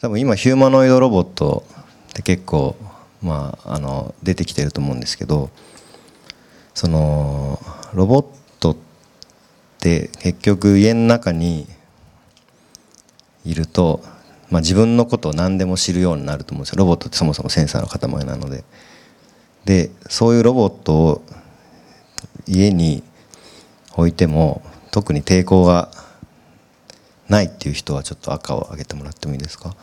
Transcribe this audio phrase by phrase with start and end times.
[0.00, 1.64] 多分今ヒューマノイドロボット
[2.10, 2.74] って結構
[3.22, 5.50] まああの出てきてると思うんですけど
[6.72, 7.60] その
[7.92, 8.26] ロボッ
[8.60, 8.76] トっ
[9.78, 11.66] て結局家の中に
[13.44, 14.00] いると、
[14.50, 16.78] まあ、自分のことを何でも知るようになると思うんですよ。
[16.78, 18.64] ロボットってそもそもセンサーの塊なので。
[19.66, 21.22] でそういうロボットを
[22.46, 23.02] 家に
[23.92, 25.90] 置いても特に抵抗が
[27.30, 29.74] ないっていう人はちょっと赤を上げてもらってもいいですか、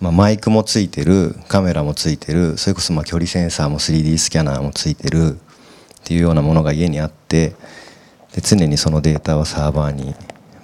[0.00, 7.54] まあ、マイクもついてるカメラもついてるそれこそま距離センサーも 3D スキャナーもついてるっていうようなものが家にあって
[8.34, 10.14] で常にそのデータはサーバーに、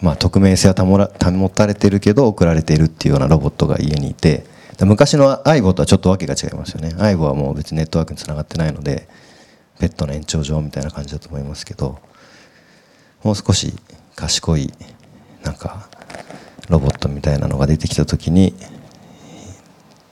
[0.02, 4.45] まあ、匿名性は保たれてるけど送られてるっていうようなロボットが家にいて
[4.80, 6.91] 昔の AIBO とはちょっとわけが違いますよね。
[6.91, 9.09] AIBO はもう別にネットワークにつながってないので
[9.80, 11.98] ペットの延長上みたいな感じだと思いますけど
[13.25, 13.75] もう少し
[14.14, 14.73] 賢い
[15.42, 15.88] なんか
[16.69, 18.55] ロボットみたいなのが出てきた時に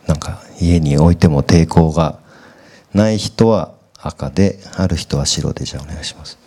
[0.07, 2.19] なんか家に置いても抵抗が
[2.95, 6.39] ない人は赤である人は白でじゃあお願いします。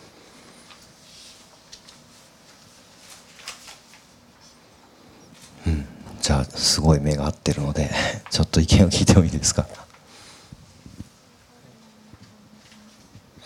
[5.67, 5.85] うん。
[6.21, 7.89] じゃあすごい目が合ってるので
[8.31, 9.67] ちょっと意見を聞いてもいいですか？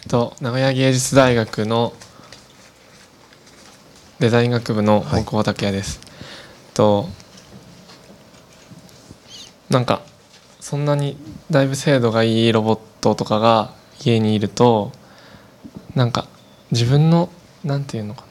[0.04, 1.94] えっと名古屋芸術大学の
[4.20, 6.10] デザイン学部の大久保拓也です、はい、
[6.76, 7.10] と
[9.70, 10.02] なんか
[10.60, 11.18] そんなに
[11.50, 13.74] だいぶ精度がいいロボットとかが
[14.06, 14.92] 家にいると
[15.96, 16.28] なんか
[16.72, 17.30] 自分の
[17.64, 18.28] なんていうのかな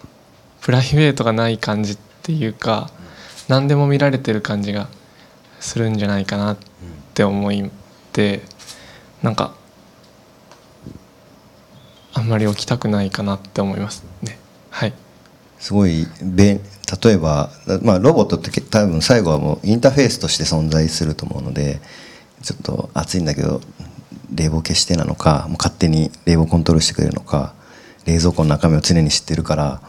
[0.60, 2.90] プライベートがない感じっていうか
[3.48, 4.88] 何でも見られてる感じが
[5.60, 6.58] するんじゃないかなっ
[7.14, 7.70] て思っ
[8.12, 8.42] て
[9.22, 9.54] なんか
[12.14, 14.38] あんまり置きたくないかなって思いますね。
[14.70, 14.92] はい
[15.62, 16.58] すごい例
[17.04, 17.50] えば、
[17.82, 21.80] まあ、ロボットって多分最後はもうインターフェースとして存在すると思うので
[22.42, 23.60] ちょっと暑いんだけど
[24.34, 27.54] 冷房消してなのかもう勝手に冷房コントロールしてくれるのか
[28.06, 29.80] 冷蔵庫の中身を常に知ってるから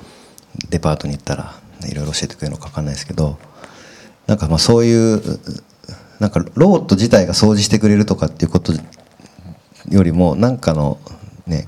[0.70, 1.56] デパートに行ったら
[1.90, 3.40] いろいろ教えてくれるのか分かんないですけど
[4.28, 5.22] なんかまあそういう
[6.20, 8.74] なんかロボット自体が掃除してくれるとかっていうこと
[9.90, 11.00] よりも何かの
[11.48, 11.68] ね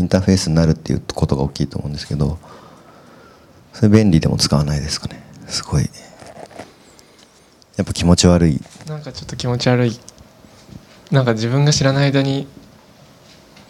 [0.00, 2.40] インターフェースになるっていうことが大きいと思うんですけど
[3.72, 5.22] それ便利でも使わないですかね。
[5.46, 5.88] すごい。
[7.76, 8.60] やっぱ気持ち悪い。
[8.86, 9.98] なんかちょっと気持ち悪い。
[11.10, 12.46] なんか自分が知らない間に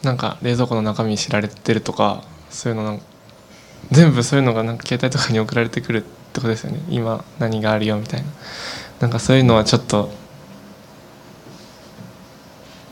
[0.03, 3.03] なんか冷蔵庫の中身知られてるとかそういうのなん
[3.91, 6.81] 全部そういうのがなんか携帯とかに送られてくるってことですよね。
[6.88, 8.27] 今何があるよみたいな。
[9.00, 10.11] なんかそういうのはちょっと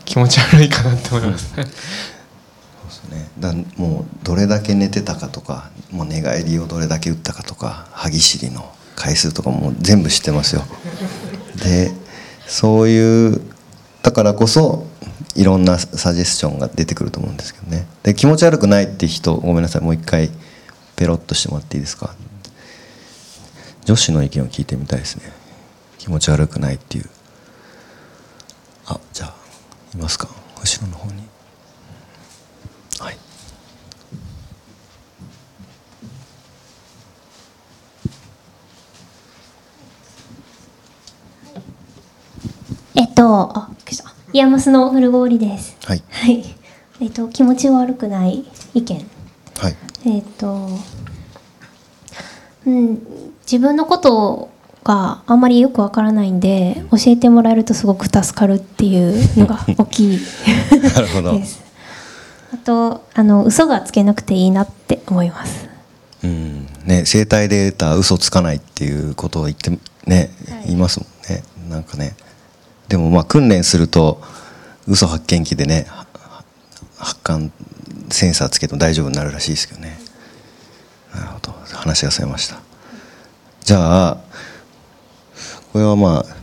[0.05, 1.53] 気持ち悪いかなって思います
[3.39, 10.63] だもうどれだけ寝てたかとかもう寝返りをどれだけ打ったかとか歯ぎしりの回数とかも全部知ってますよ。
[11.63, 11.91] で
[12.47, 13.41] そういう
[14.03, 14.87] だからこそ
[15.35, 17.87] いろんなサジェスションが出てくると思うんですけどね。
[18.03, 20.29] で気持ち悪くないって人ごめんなさいもう一回
[20.95, 22.15] ペロッとしてもらっていいですか。
[23.85, 25.31] 女子の意見を聞いてみたいですね。
[25.97, 27.09] 気持ち悪くないっていう。
[28.85, 29.35] あじゃあ
[29.93, 30.27] いますか？
[30.61, 31.23] 後ろの方に
[32.99, 33.17] はい
[42.95, 43.69] えっとあ
[44.31, 45.75] イヤマスの古氷です。
[45.85, 46.03] はい。
[46.09, 46.45] はい。
[47.01, 48.97] えっと気持ち悪くない意見。
[49.57, 49.75] はい。
[50.05, 50.69] えっと、
[52.65, 52.99] うん、
[53.41, 54.49] 自分のこと
[54.85, 60.19] があんまりよくわからないんで、教えてもらえるとすごく助かるっていうのが 大きい
[60.95, 61.33] なるほど。
[61.33, 61.59] です。
[62.53, 65.67] あとあの嘘がつけなくていいなって思います。
[66.23, 71.43] うんね生態で得た嘘つかないっていうことを言ってね、はい、言いますもんね。
[71.69, 72.15] なんかね。
[72.89, 74.21] でもまあ訓練すると
[74.87, 75.87] 嘘発見器でね
[76.97, 77.51] 発艦
[78.09, 79.97] センサーつけても大丈夫になるらしいですけどね。
[81.13, 81.51] なるほど。
[81.71, 82.59] 話がそれました。
[83.63, 84.17] じゃあ
[85.71, 86.39] これはまあ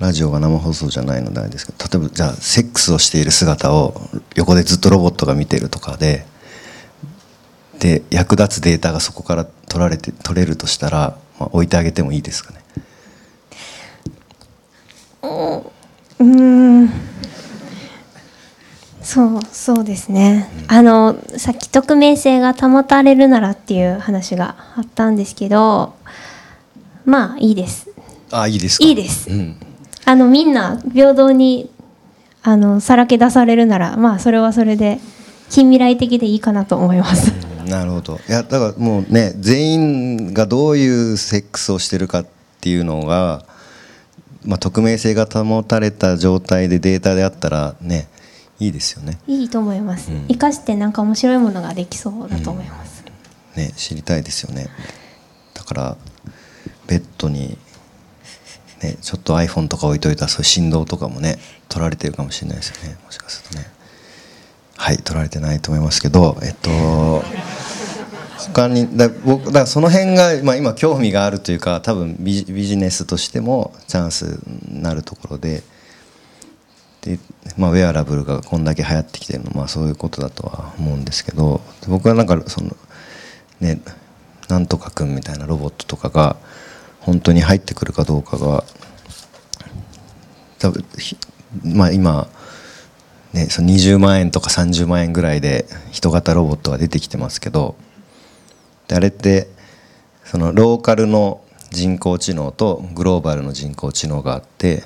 [0.00, 3.94] ラジオが生放送じゃないのであれですけど例えばじゃあセックスをしている姿を
[4.34, 6.26] 横でずっとロボットが見てるとかで
[7.78, 12.60] で役立つデータがそこから取られて取れるとしたら、まあ、置いてあげてもいいですかね。
[16.18, 16.90] うん。
[19.06, 25.94] そうそうですね、うん、あのさっき匿名性が保たれるならっていう話があったんですけど
[27.04, 27.88] まあいいです。
[28.32, 29.56] あいいですいいです、うん、
[30.04, 31.70] あのみんな平等に
[32.42, 34.98] あのさらけ出されるならまあそれはそれで
[35.50, 38.18] 近未来的でいいかなと思います、うん、なるほど。
[38.28, 42.26] いやだからもうね全員がどういうセックスをしてるかっ
[42.60, 43.44] ていうのが
[44.46, 48.08] まあ、匿名性が保たれた状態でデータであったらね
[48.58, 49.18] いいですよね。
[49.26, 50.26] いいと思います、うん。
[50.28, 53.04] 生かしてなんか面白いものができそうだと思います、
[53.56, 54.68] ね知りたいですよね。
[55.54, 55.96] だから
[56.86, 57.58] ベッドに、
[58.82, 61.38] ね、ちょっと iPhone とか置いといたらそういう振動とかもね
[61.68, 62.98] 取られてるかもしれないですよね。
[63.04, 63.66] もしかするとね。
[64.76, 66.70] はい取られてないと思いますけどえっと
[68.52, 75.62] 他にだ僕だからその辺が、まあ、今興味があるというか多分ビジネスとしてもチャンスになるところで
[77.02, 77.18] で、
[77.56, 82.76] まあ、ウェアラブルがこんだけ流行ってきてるの、まあ、そういうことだとは思うんですけど僕はなんかその
[83.60, 83.80] ね
[84.48, 86.36] なんとかくんみたいなロボットとかが
[87.00, 88.64] 本当に入ってくるかどうかが
[90.58, 90.84] 多分
[91.64, 92.28] まあ今
[93.36, 97.76] ね、その20万円とか30万円ぐらいで人型ロボットが出てきてますけど
[98.92, 99.48] あれって
[100.24, 101.40] そのローカルの
[101.70, 104.84] 人工知能とグローバルの人工知能があって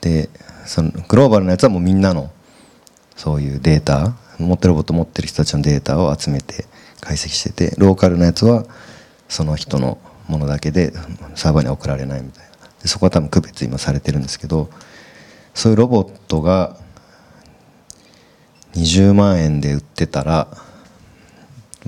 [0.00, 0.28] で
[0.66, 2.30] そのグローバルのやつはもうみんなの
[3.16, 6.66] そういうデータ持ってるロボット持ってる人たちのデータを集めて
[7.00, 8.64] 解析しててローカルのやつは
[9.28, 9.98] その人の
[10.28, 10.92] ものだけで
[11.34, 12.48] サーバーに送られないみたいな。
[12.82, 14.70] でそこは多分区別今されてるんですけど
[15.54, 16.76] そういうロボットが
[18.74, 20.48] 20万円で売ってたら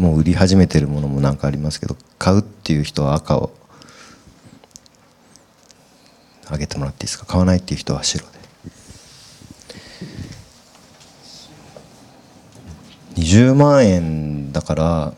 [0.01, 3.51] もう売り始めてるものもなんかありますけど買うっていう人は赤を
[6.51, 7.27] 上げてもらっていいですか？
[7.27, 8.41] 買わないっていう人は白で。
[13.17, 15.13] 20万円だから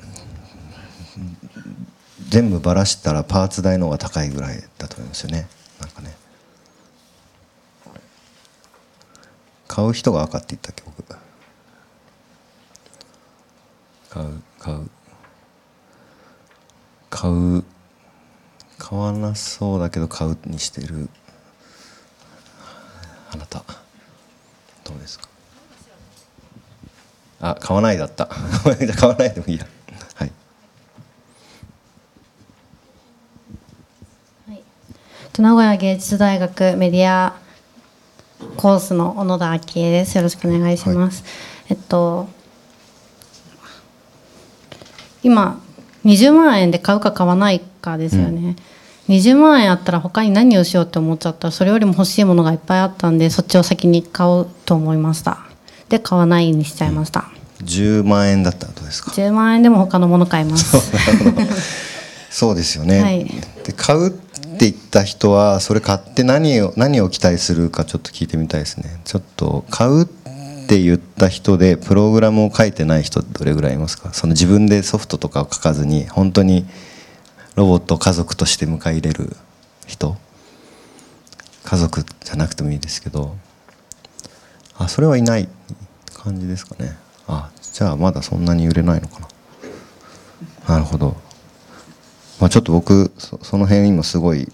[2.28, 5.46] 全部ばらしたらパーツ代の方が高いぐらいだと思いますよね。
[5.80, 6.12] なんかね。
[9.68, 11.04] 買う人が赤って言ったっけ僕
[14.10, 14.90] 買う買う
[17.22, 17.62] 買う。
[18.78, 21.08] 買わなそうだけど買うにしてる。
[23.32, 23.62] あなた。
[24.82, 25.28] どうですか？
[27.40, 28.26] あ買わないだった。
[28.98, 29.68] 買わないでもいいや。
[30.16, 30.32] はい。
[35.38, 37.36] 名古屋芸術大学メディア
[38.56, 40.16] コースの小野田昭恵です。
[40.16, 41.22] よろしくお願いします。
[41.68, 42.28] えっと
[45.22, 45.60] 今
[46.04, 48.56] 20万円で買うか買わないかですよね。
[49.08, 55.38] 20万円あったら他に何をしようって思っちゃったらそれよりも欲しいものがいっぱいあったんでそっちを先に買おうと思いました。
[55.88, 57.30] で買わないにしちゃいました。
[57.64, 60.76] 10万円だったらどうですか10万円でも他のもの買います。
[62.30, 63.26] そうですよね、はい
[63.62, 70.21] で買うって言った人はそれ買って何を何を期待するかちょっと聞いてみたいですねちょっと買うって
[70.64, 74.12] って言った人でプログラムを書いてない人どれぐらいいますか？
[74.12, 76.66] その自分でソフトとかを書かずに本当に
[77.56, 79.36] ロボットを家族として迎え入れる
[79.86, 80.16] 人？
[81.64, 83.36] 家族じゃなくてもいいですけど。
[84.78, 85.48] あそれはいない
[86.14, 86.96] 感じですかね。
[87.28, 90.74] あじゃあまだそんなに売れないのかな。
[90.74, 91.14] なるほど。
[92.40, 94.48] まあ、ちょっと僕そその辺今すごい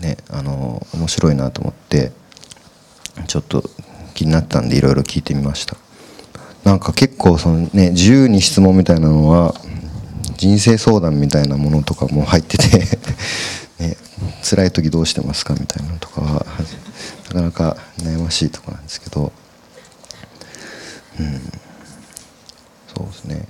[0.00, 2.12] ねあの面白いなと思って
[3.28, 3.62] ちょっと
[4.20, 5.78] 気になったんでいろいろ聞いてみました。
[6.62, 9.54] なんか結構そのね自由に質問みたいなのは
[10.36, 12.98] 人生相談みたいなものとかも入ってて
[13.80, 13.96] ね
[14.42, 16.46] 辛い時どうしてますかみたいなのとかは
[17.32, 19.32] なかなか悩ましいとこなんですけど。
[21.18, 21.40] うん。
[22.94, 23.44] そうですね。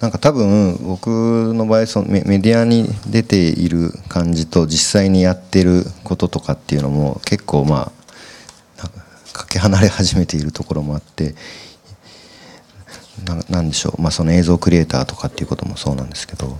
[0.00, 1.08] なんか多分僕
[1.54, 8.01] の場合そのメディアに出ている感じと実際にやってることとかっていうのも結構まあ
[9.32, 11.34] かけ離れ始めているところもあって
[13.24, 16.58] ななんでしょう、まあ、その映像クリエイターとかっていうこともそうなんですけど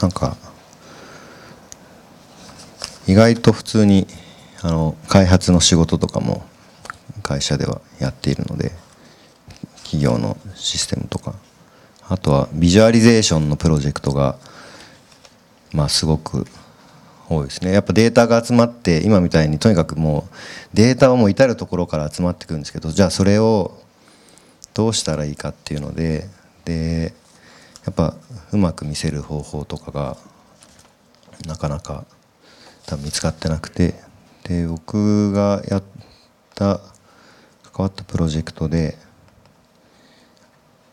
[0.00, 0.36] なんか
[3.06, 4.06] 意外と普通に
[4.62, 6.44] あの開発の仕事とかも
[7.22, 8.72] 会社ではやっているので
[9.82, 11.34] 企業のシステムとか。
[12.08, 14.36] あとはビジュアリゼーションのプロジェクトが
[15.72, 16.46] まあすごく
[17.28, 17.72] 多いですね。
[17.72, 23.78] やっぱデータが集まって今みたいにとにかくもうデータはもう至る所から集まってくるんですけどじゃあそれを
[24.74, 26.26] どうしたらいいかっていうので
[26.64, 27.14] で
[27.84, 28.14] やっぱ
[28.52, 30.16] うまく見せる方法とかが
[31.46, 32.04] なかなか
[32.86, 33.94] 多分見つかってなくて
[34.44, 35.82] で僕がやっ
[36.54, 36.80] た
[37.72, 38.96] 関わったプロジェクトで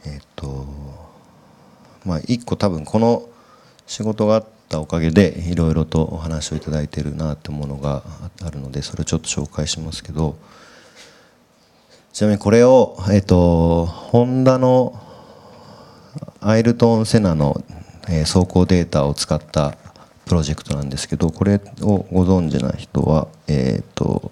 [0.06, 0.66] えっ、と
[2.06, 3.28] まあ一個多分この
[3.86, 8.04] 仕事があってたおかげでいろいろとお話をいただいてるなってものが
[8.42, 10.38] あるのでそれをちょっと紹介しますけど
[12.14, 14.98] ちなみにこれをえっ、とホンダの
[16.40, 17.64] アイルトン・セナの、
[18.10, 19.78] え走行データを使った
[20.26, 24.32] プロジェクトなんですけどこれをご存知な人はえっ、と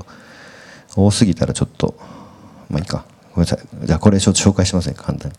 [0.96, 1.96] 多すぎたらちょっと
[2.70, 3.06] まあいいか。
[3.34, 3.86] ごめんなさい。
[3.86, 5.38] じゃあこれちょっと紹介しますね簡単に。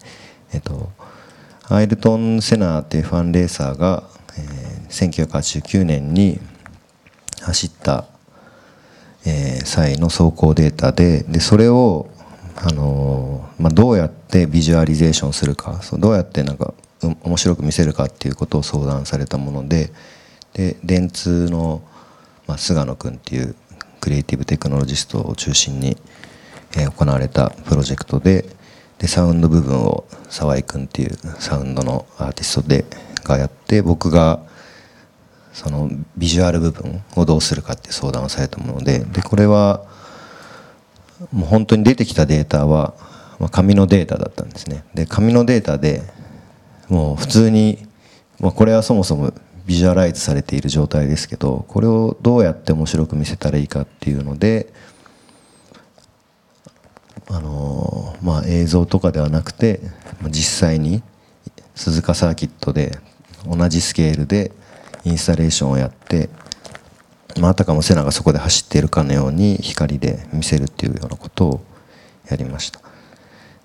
[0.52, 0.90] えっ、と
[1.68, 4.04] アイルトン・セナーっていうファンレーサーが、
[4.38, 6.40] えー1989年に
[7.42, 8.06] 走った、
[9.26, 12.08] えー際の走行データででそれを、
[12.56, 19.90] あのーまあ、どうやってビジュアリゼーションするかそうどうやってなんか面白く見せるかっていうことを相談されたもので
[20.54, 21.82] で電通の、
[22.46, 23.54] まあ、菅野君っていう
[24.00, 25.96] クリエイティブテクノロジストを中心に、
[26.76, 28.44] えー行われたプロジェクトで
[28.98, 32.84] でサウンド部分を沢井君っていうサウンドのアーティストで
[33.24, 34.40] がやって僕が
[35.52, 39.84] そのビジュアル部分をどうするかって相談をされたものででこれは
[41.32, 42.94] もう本当に出てきたデータは、
[43.38, 44.84] まあ、紙のデータだったんですね。
[44.94, 46.02] で紙のデータで
[46.88, 47.78] もう普通に、
[48.40, 49.32] まあ、これはそもそも
[49.66, 54.72] ビジュアライズされている状態ですけどこれをどうやって面白く見せたらいいかっていうので
[57.32, 59.80] あのまあ、映像とかではなくて
[60.30, 61.00] 実際に
[61.76, 62.98] 鈴鹿サーキットで
[63.46, 64.50] 同じスケールで
[65.04, 66.28] インスタレーションをやって、
[67.38, 71.60] まあ、たかもセナがそこで走っているかのように光で見せるっていうようなことを
[72.28, 72.80] やりました。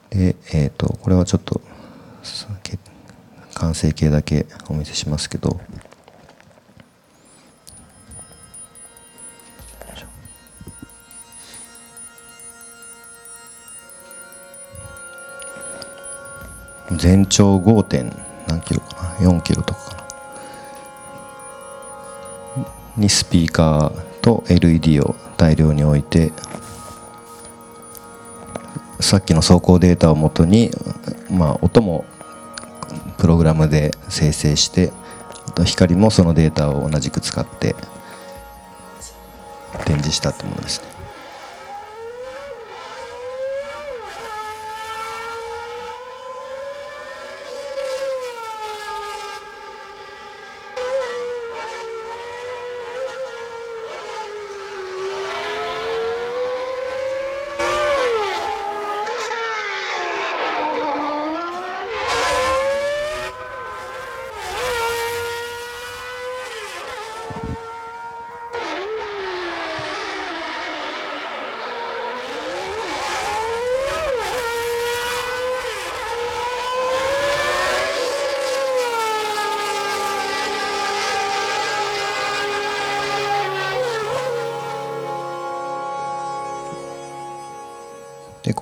[0.09, 1.61] で、えー、とこれはちょっと
[3.55, 5.59] 完成形だけお見せしますけど。
[16.97, 17.83] 全長 5.
[17.83, 18.15] 点
[18.47, 19.84] 何キロかな？4キロとか。
[22.97, 26.31] にスピーカーと LED を大量に置いて
[28.99, 30.71] さっきの走行データをもとに、
[31.29, 32.05] まあ、音も
[33.17, 34.91] プログラムで生成して
[35.47, 37.75] あと光もそのデータを同じく使って
[39.85, 40.94] 展示したってものですね。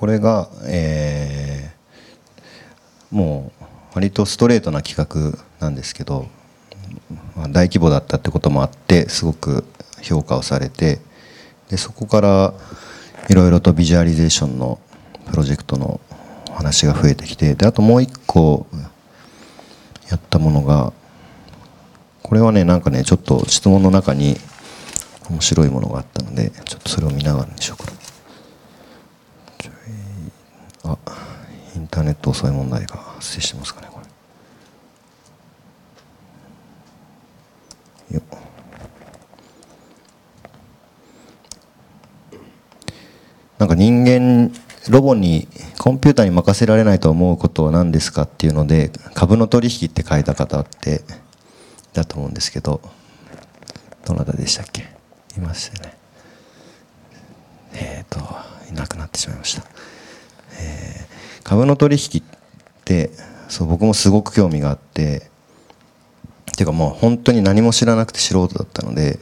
[0.04, 6.26] これが、えーもう割とストレートな企画なんですけど、
[7.34, 9.64] まあ大規模だったってこともあってすごく
[10.02, 10.98] 評価をされて
[11.70, 12.52] でそこから
[13.30, 14.78] いろいろとビジュアリゼーションの
[15.30, 16.00] プロジェクトの
[16.52, 18.66] 話が増えてきてであともう一個
[20.10, 20.92] やったものが
[22.22, 24.36] これはねなんかねちょっと質問の中に
[25.30, 28.03] 面白いものがあったのでちょっとそれを見ながらにしようかな。
[30.84, 30.98] あ
[31.74, 34.00] インターネット遅い問題が発生してますかねこ
[38.10, 38.16] れ。
[38.16, 38.22] よ
[43.58, 44.52] なんか人間
[44.90, 45.48] ロボに
[45.78, 51.02] コンピューターに任せられないと思うことは何ですかっていうので株の取引って書いた方って
[51.94, 52.82] だと思うんですけど
[54.04, 54.82] どなたでしたっけ？
[55.36, 55.96] いましたね。
[57.72, 58.20] えっ、と
[58.70, 59.64] いなくなってしまいました。
[60.60, 62.24] えー株の取引っ
[62.86, 63.10] て
[63.48, 65.30] そう僕もすごく興味があって
[66.52, 69.18] っていうかもう本当に何も知らなくて素人だったので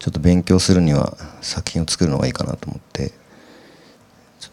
[0.00, 3.12] ちょっと勉強するには作品を作るのがいいかなと思って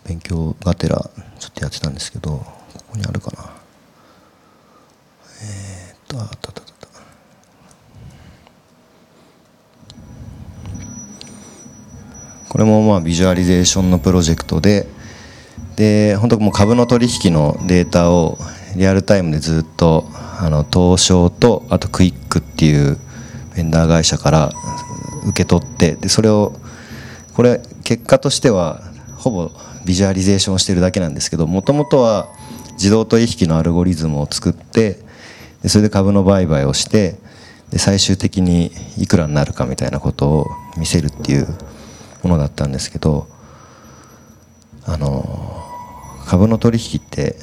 [0.06, 2.46] 勉強がてらちょっとやってたんですけどこ
[2.92, 3.50] こにあるかな。
[5.44, 6.88] えーっとああったあったあった。
[12.48, 14.88] これもまあビジュアリゼーションのプロジェクトで
[15.76, 18.38] で本当もう株の取引のデータを
[18.76, 20.08] リアルタイムでずっと
[20.40, 22.98] あの東証とあとクイックっていう
[23.56, 24.52] ベンダー会社から
[25.26, 26.54] 受け取ってでそれを
[27.34, 28.82] これ結果としては
[29.18, 29.52] ほぼ
[29.86, 32.28] ビジュアリゼーションしてるだけなんですけどもともとは
[32.74, 35.00] 自動取引のアルゴリズムを作って
[35.62, 37.18] でそれで株の売買をして
[37.70, 40.48] で最終的にいくらになるかみたいなことを
[40.78, 41.48] 見せるっていう
[42.24, 43.28] ものだったんですけど
[44.86, 45.51] あの
[46.32, 47.36] 株の取引って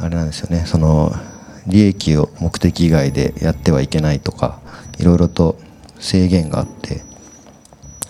[0.00, 0.64] あれなんですよね。
[0.64, 1.12] その
[1.66, 4.58] 利益を目的以外でやってはいけないとか
[4.98, 5.58] いろいろと
[5.98, 7.02] 制限があって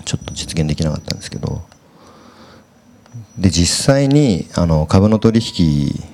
[0.04, 1.62] ちょっと実現できなかったんですけど。
[3.36, 6.04] で実際にあの株の取引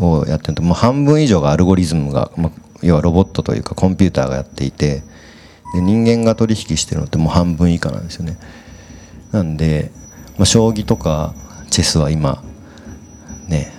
[0.00, 5.02] をやってるともう半分以上がアルゴリズムが、まあ、要はロボットというかコンピューターがやっていて
[5.72, 8.36] で人間が取引してるのってもう半分以下なんですよね。
[9.30, 9.92] なんで、
[10.36, 11.32] まあ、将棋とか
[11.70, 12.42] チェスは今
[13.48, 13.72] ね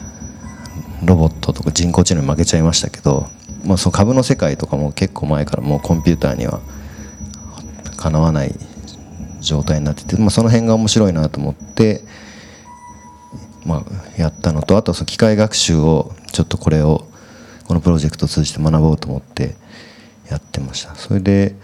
[1.04, 3.30] ロボットとか人工知能に負けちゃいましたけど、
[3.66, 6.60] まあ、その株の世界とかも結構前からもうコンピューターには
[7.96, 8.54] かなわない
[9.40, 12.02] 状態になってて、まあ、その辺が面白いなと思って、
[13.66, 17.08] まあ、やったのとあとその機械学習をちょっとこれを
[17.66, 19.56] このプロジェクトを通じて学ぼうと思って
[20.30, 20.96] やってました。
[20.96, 21.56] それで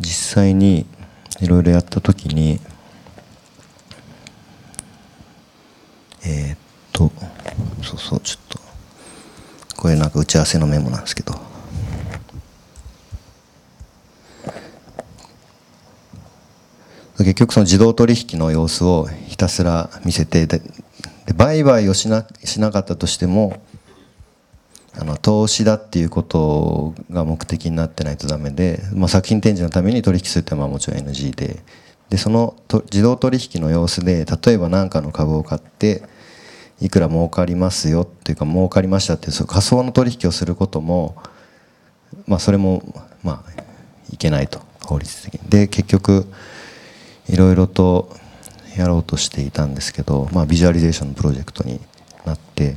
[0.00, 0.86] 実際に
[1.40, 2.60] いろいろやった時に
[6.26, 6.58] えー、っ
[6.94, 7.12] と
[7.82, 8.58] そうそうちょっと
[9.76, 11.34] これなんか打ち合わせのメモなんですけど。
[17.16, 20.60] 結局その自動取引の様子をひたすら見せてで
[21.36, 23.62] 売買をしなしなかったとしても
[24.98, 31.62] あの投資だっていうことが目的になってないとダメで、まあ、作品展示のために取引するってのはもちろん NG で
[32.10, 36.02] でそのと自動取引の様子で例えば何かの株を買って
[36.80, 41.16] いくら儲かりますよっていうか儲かりましたっていう仮想の取引をすることも、
[42.26, 42.82] まあ、それも
[43.22, 43.62] まあ
[44.12, 45.48] いけないと法律的に。
[45.48, 46.26] で結局
[47.28, 48.14] いろいろと
[48.76, 51.80] やろうとしていたんですけど、まあ、ビジュアリゼーションのプロジェクトに
[52.24, 52.76] なって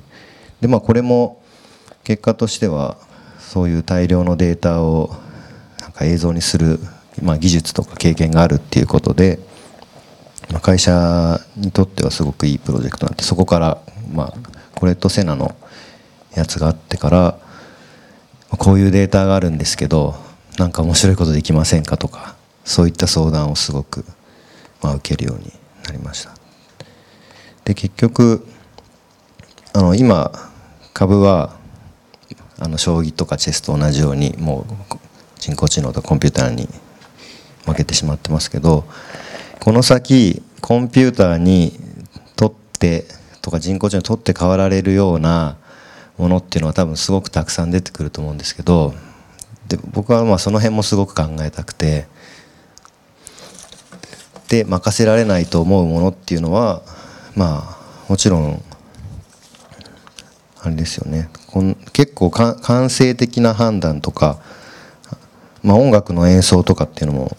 [0.62, 1.42] で、まあ、これも
[2.04, 2.98] 結果としては
[3.40, 5.16] そういう大量のデータを
[5.82, 6.80] なんか映像にする、
[7.22, 9.40] まあ、技術とか経験があるっていうことで、
[10.52, 13.82] まあ、会社にとってはすごくいいプロジェクトになってそこから、
[14.14, 14.34] まあ、
[14.76, 15.56] これとセナの
[16.36, 17.40] やつがあってから
[18.50, 20.16] こういうデータがあるんですけど
[20.58, 24.06] なんか面白いことできませんかとかそういった相談をすごく
[24.82, 25.52] まあ、受けるように
[25.86, 26.34] なりました。
[27.66, 28.48] で結局
[29.74, 30.32] あの今
[30.94, 31.58] 株は
[32.60, 34.96] あの将棋とかチェスと同じようにもう
[35.40, 36.68] 人工知能とコンピューターに
[37.66, 38.86] 負けてしまってますけど
[39.60, 41.78] この先コンピューターに
[42.36, 43.06] とって
[43.42, 45.58] とか人工知能にとって変わられるような
[46.18, 48.94] ものっていうのは多分すごくたくさん出てくると思うんですけど
[49.68, 52.08] で僕はまあその辺もすごく考えたくて
[54.50, 56.82] で任せられないと思うものっていうのは
[57.36, 57.78] まあ
[58.10, 58.64] もちろん
[60.62, 61.30] あれですよね。
[61.48, 64.40] こん結構感性的な判断とか、
[65.64, 67.38] まあ、音楽の演奏とかっていうのも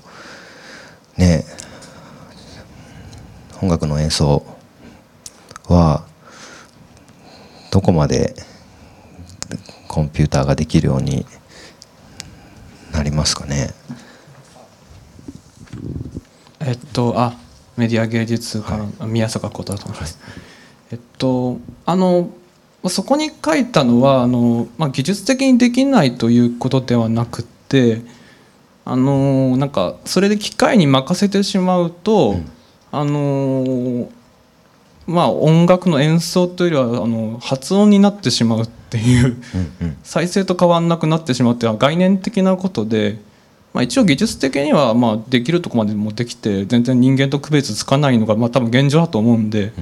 [1.17, 1.45] ね
[3.61, 4.45] 音楽の演奏
[5.69, 6.05] は
[7.71, 8.35] どこまで
[9.89, 11.27] コンピューターができるように
[12.93, 13.71] なりますかね？
[16.61, 17.35] えっとあ
[17.77, 20.19] メディア芸術家の宮坂幸太だと思います。
[20.91, 22.31] えっとあの
[22.89, 28.03] そこに書いたのはあの、まあ、技術的にできないということではなくて
[28.85, 32.51] あのなんかそれで機械に任せてしまうと、うん、
[32.93, 34.11] あの
[35.07, 39.37] まあ音楽の演奏というよりはあの発音になってしまうっていう、
[40.03, 43.19] 再生と変わらなくなってしまうっていうのは概念的なことで
[43.75, 49.73] まあ、一応技術的にはまあできるとこまでもできて全然人間と区別つかないのがまあ多分現状だと思うんで、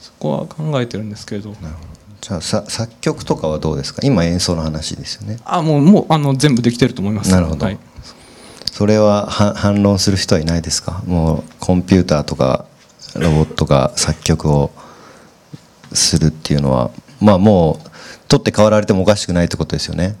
[0.00, 1.50] そこは考えてるんですけど。
[1.60, 1.90] なるほど。
[2.22, 4.00] じゃあさ作曲とかはどうですか？
[4.04, 5.38] 今演奏の話ですよね。
[5.44, 7.30] あもうもうあの全部できてると思います。
[7.30, 7.78] なるほど、はい、
[8.80, 11.02] それは反論する人はいないですか？
[11.06, 12.64] もうコンピューターとか
[13.14, 14.70] ロボットが作曲を
[15.92, 16.90] するっていうのは。
[17.20, 17.88] まあもう
[18.26, 20.16] 取って代わられてもおかしくないってことですよね。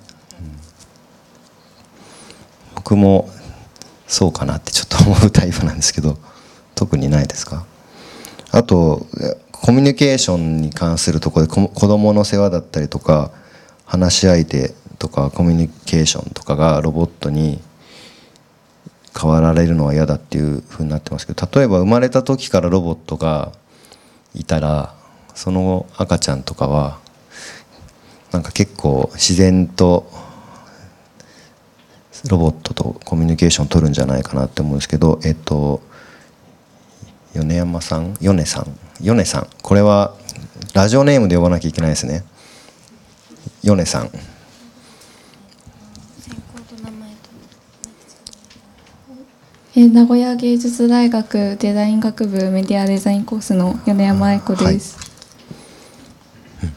[2.74, 3.30] 僕も
[4.06, 6.18] そうかなってちょっと思うタイプなんですけど。
[6.74, 7.64] 特にないですか？
[8.50, 9.06] あと
[9.52, 13.30] コミュニケーションに関するところで子供の世話だったりとか
[13.86, 17.58] 話し相手とかコミュニケーションとかがロボットに
[19.18, 23.52] 変わられるのは嫌だっていうふうになってますけど例えば生まれた時からロボットが
[24.34, 24.94] いたら
[25.34, 26.98] その赤ちゃんとかは
[28.30, 30.10] なんか結構自然と
[32.28, 35.82] ロボットとコミュニケーションを取るんじゃないかなって思うんですけどえっと
[37.34, 38.16] 米山さん？
[38.20, 38.66] 米さん？
[39.00, 39.48] 米さん。
[39.62, 40.14] これは
[40.74, 42.24] ラジオネームで呼ばなきゃいけないですね。
[43.62, 44.10] 米さん。
[49.80, 54.98] え名古屋芸術大学デザイン学部メディアデザインコースの米山愛子です、
[56.60, 56.70] はい、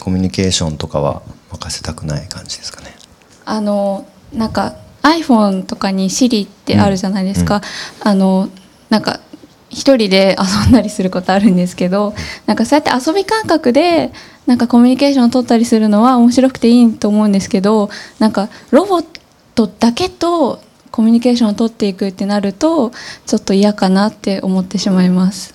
[0.00, 1.22] ココミュニケーションとかは
[1.52, 2.96] 任せたくない感じですかね。
[3.44, 7.62] あのなんか iPhone とかに Siri ってあるじゃないですか、
[8.02, 8.08] うん。
[8.08, 8.48] あの
[8.88, 9.20] なんか
[9.68, 12.14] 一人で遊んだりすることあるんですけど
[12.46, 14.10] なんかそうやって遊び感覚で
[14.46, 19.06] なんかコミュニケーションを取ったりするのは面白くていいと思うんですけどなんかロボッ
[19.54, 22.90] トだけとコミュニケーションを取っていくってなると
[23.26, 25.54] ちょっと嫌かなって思ってしまいます。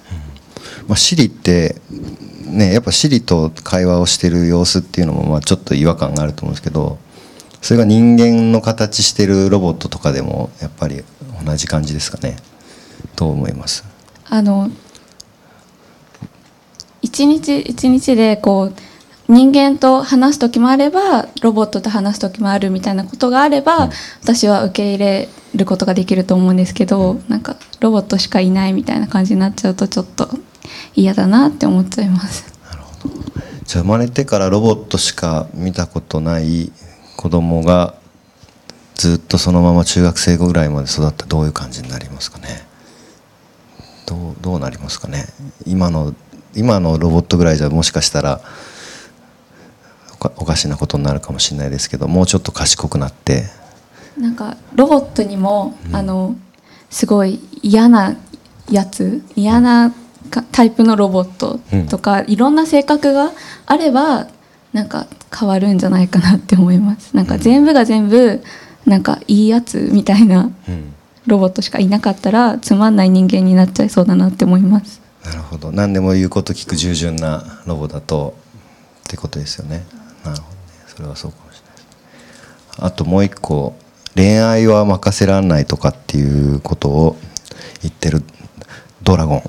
[0.88, 1.76] まあ、シリって
[2.46, 6.98] ねやっぱシリと会話をしてる様子っていうのもまあちょっと違和感があると思うんですけど
[7.62, 11.04] それが人間の形してるロボットとかでもやっぱり
[11.44, 12.38] 同じ感じですかね。
[13.16, 13.84] どう思います？
[14.30, 14.70] あの
[17.02, 18.74] 一日一日でこう
[19.28, 23.90] 人間と話す時もあればロボットと話す時もあるみたいなことがあれば、
[24.22, 30.30] 私は受け入れることができると思うんですけど、なんかロボットしかいないみたいな感じになっちゃうとちょっと
[30.94, 32.54] 嫌だなって思っちゃいます。
[33.66, 36.72] じゃあ生まれてからロボットしか見たことない
[37.18, 37.96] 子供が
[38.94, 42.48] ずっとそのまま中学生ぐらいまで育ったらどういう感じになりますかね？
[44.06, 45.26] どうどうなりますかね？
[45.66, 46.14] 今の
[46.54, 48.40] 今のロボットぐらいじゃもしかしたら
[50.38, 53.46] おかしなことになるかもしれないですけどもうちょっと賢くなって。
[54.18, 56.36] なんかロボットにも、あの
[56.90, 58.16] すごい嫌な
[58.70, 59.94] やつ嫌な
[60.30, 61.60] かタイプのロボット
[61.90, 63.32] とか、いろんな性格が
[63.66, 64.28] あれば
[64.72, 65.08] なんか
[65.38, 67.16] 変わるんじゃないかなって思います。
[67.16, 68.42] なんか全部が全部
[68.86, 70.94] なんかいいやつみたいなうん。
[71.28, 75.02] ロボットしかいなかったらつまんない人間になっちゃいそうだなって思います。
[75.26, 75.72] なるほど。
[75.72, 78.36] 何でも言うこと聞く従順なロボだと
[79.06, 79.86] ってことですよね
[80.26, 80.62] なるほどね。
[80.88, 81.88] それはそうかもしれないです。
[82.80, 83.76] あともう一個
[84.16, 87.18] 恋愛は任せられないとかっていうことを
[87.82, 88.24] 言ってる
[89.04, 89.44] ドラゴン。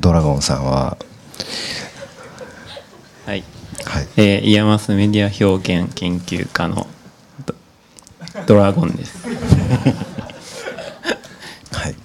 [0.00, 0.96] ドラゴンさんは。
[3.26, 3.44] はい、
[3.84, 4.08] はい。
[4.16, 6.86] えー、イヤマスメディア表現研究家の
[7.44, 7.54] ド
[8.46, 9.28] ドラゴンです。
[11.72, 11.96] はい、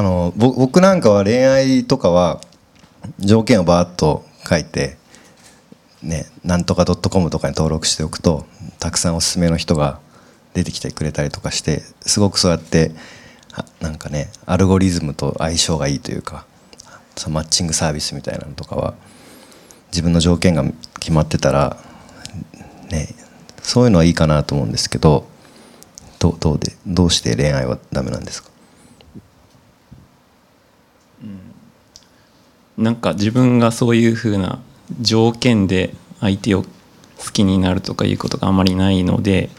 [0.00, 2.40] あの僕なんかは恋愛とかは
[3.18, 4.96] 条件をバーッと書いて、
[6.02, 8.46] ね、なんとか .com とかに登録しておくと
[8.78, 10.00] たくさんおすすめの人が
[10.54, 12.92] 出てきてくれたりとかしてすごくそうやって
[13.82, 16.46] なんかねアルゴリズムと相性がいいというか
[17.14, 18.94] そのマッチングサービスみたいなのとかは
[19.92, 20.64] 自分の条件が
[20.98, 21.76] 決まってたら、
[22.90, 23.14] ね、
[23.60, 25.26] そういうのはいいかなと思うんですけど
[26.18, 28.49] どどうでどうして恋愛はダメなんですか？
[32.80, 34.58] なんか自分がそういうふうな
[35.00, 36.68] 条件で相手を好
[37.30, 39.50] きになるとかいうことがあまりないので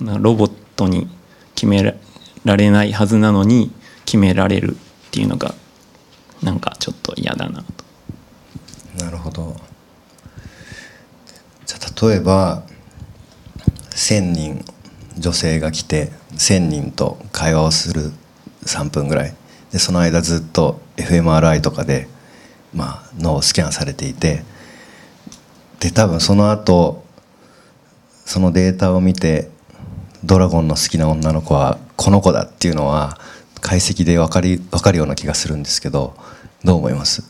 [0.00, 1.08] ロボットに
[1.54, 1.82] 決め
[2.44, 3.70] られないはずなのに
[4.06, 5.54] 決められるっていうのが
[6.42, 9.04] なんかちょっと嫌だなと。
[9.04, 9.54] なるほど
[11.66, 12.62] じゃあ例えば
[13.90, 14.64] 1,000人
[15.18, 18.12] 女性が来て1,000人と会話をする
[18.64, 19.34] 3分ぐらい
[19.70, 22.08] でその間ずっと fMRI とかで、
[22.74, 24.42] まあ、脳をスキャンされていて
[25.80, 27.04] で多分その後
[28.24, 29.48] そのデータを見て
[30.24, 33.18] ドラゴンの好きな女の子はこの子だっていうのは
[33.60, 36.14] 解析で分かり分かるような気がするんですけど
[36.62, 37.22] どう思います？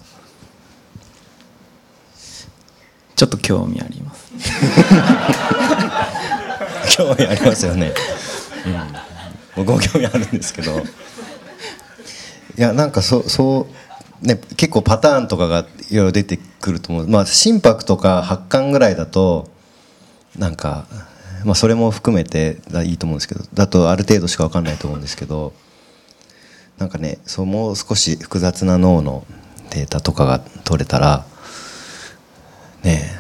[3.15, 4.33] ちょっと興味あります。
[6.97, 7.93] 興味ありますよね、
[9.57, 10.83] うん、僕も興味あるんですけど。
[12.57, 13.75] いやなんかそそう
[14.23, 17.09] ね結構パターンとかがいろいろ出てくると思う。
[17.09, 19.51] まあ心拍とか発汗ぐらいだと
[20.37, 20.87] なんか、
[21.45, 25.53] まあ、それも含めていいと思うんですけどだとある程度しか分かんないと思うんですけど
[26.79, 29.27] なんかねそうもう少し複雑な脳の
[29.71, 31.25] データとかが取れたら
[32.83, 33.19] ね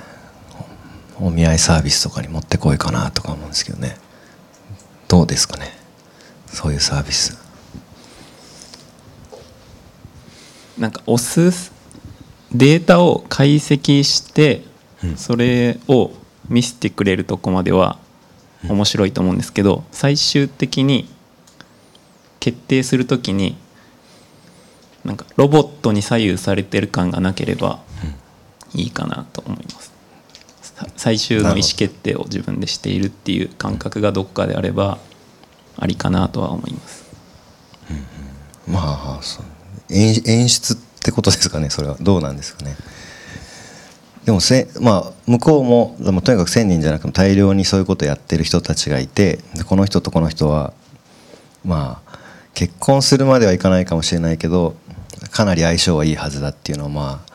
[1.20, 3.96] お見合いサービスとかにもってこいかなとか思うんですけどね。
[5.08, 5.72] どうですかね？
[6.46, 7.36] そういうサービス。
[10.78, 11.72] なんか押す
[12.52, 14.62] データを解析して
[15.16, 16.12] それを
[16.48, 17.98] 見せてくれるとこまでは
[18.68, 21.08] 面白いと思うんですけど最終的に
[22.40, 23.56] 決定するときに
[25.04, 27.80] なんかロボットに左右されてる感がなければ
[28.74, 29.92] いいかなと思います。
[30.62, 34.98] さ最終の意思決定を自分でしているっていう感覚がどっかであれば
[35.76, 37.04] ありかなとは思います。
[38.66, 39.44] まあそう
[39.90, 41.96] 演演出ってことですかねそれは。
[42.00, 42.76] どうなんですかね。
[44.24, 50.74] でもせ、まあ、向こうもとにかく1,000人じゃなくても大量にそういうことをやってる人たちがいてこの人とこの人は
[51.64, 52.18] まあ
[52.52, 54.76] 結婚するまではいかないかもしれないけど
[55.30, 57.32] かなり相性はいいはずだっていうのはまあ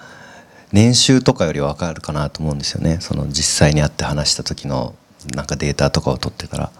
[0.71, 2.97] 年収とかより分かるかなと思うんですよね。
[2.99, 4.93] その実際に会って話した時の
[5.35, 6.71] なんかデータとかを取ってたら。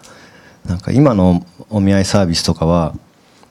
[0.66, 2.96] なんか今のお見合いサービスとかは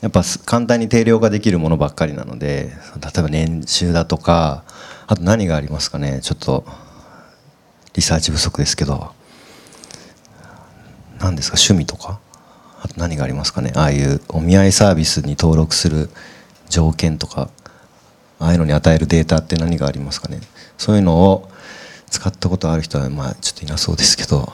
[0.02, 4.64] やっぱ簡単に定量ができるものばっかりなので例えば年収だとか
[5.06, 6.20] あと何がありますかね？
[6.22, 6.64] ちょっと
[7.94, 9.12] リサーチ不足ですけど。
[11.20, 11.56] 何ですか？
[11.56, 12.18] 趣味とか？
[12.82, 13.72] あと何がありますかね？
[13.76, 16.10] ああいうお見合いサービスに登録する
[16.68, 17.48] 条件とか
[18.40, 20.40] ああいうのに与えるデータって何がありますかね？
[20.78, 21.48] そういうのを
[22.10, 24.52] 使ったことある人はまあちょっといなそうですけど。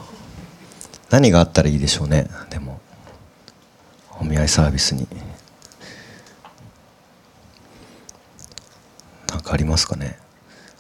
[1.11, 2.29] 何があったらいいでしょうね？
[2.51, 2.83] でも
[4.21, 5.09] お見合いサービスに。
[9.39, 10.19] 分かりますかね？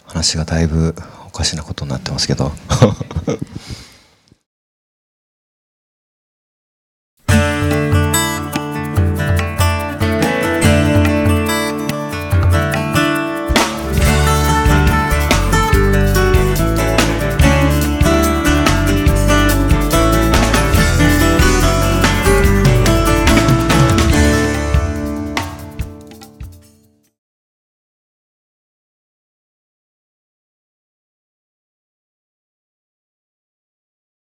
[0.05, 0.94] 話がだいぶ
[1.27, 2.53] おかしなことになってますけど。